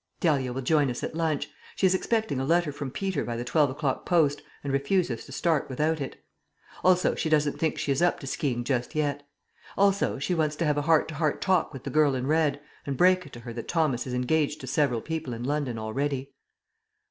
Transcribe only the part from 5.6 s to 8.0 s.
without it. Also she doesn't think she